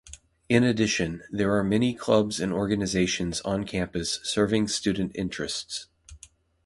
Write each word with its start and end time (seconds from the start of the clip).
In 0.49 0.63
addition, 0.63 1.21
there 1.29 1.55
are 1.55 1.63
many 1.63 1.93
clubs 1.93 2.39
and 2.39 2.51
organizations 2.51 3.39
on 3.41 3.65
campus 3.65 4.19
serving 4.23 4.67
student 4.69 5.11
interests. 5.13 5.89